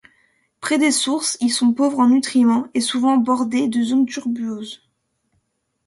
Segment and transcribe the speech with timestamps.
[0.61, 4.81] Près des sources, ils sont pauvres en nutriments et souvent bordés de zones tourbeuses.